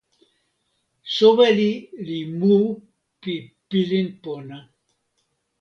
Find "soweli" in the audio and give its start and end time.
1.15-1.69